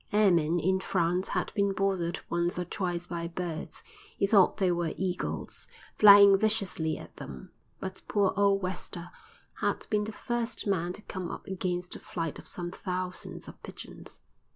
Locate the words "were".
4.71-4.95